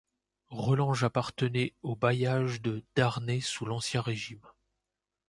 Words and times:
Relanges 0.49 1.03
appartenait 1.03 1.75
au 1.83 1.95
bailliage 1.95 2.59
de 2.63 2.83
Darney 2.95 3.39
sous 3.39 3.67
l’Ancien 3.67 4.01
Régime. 4.01 4.41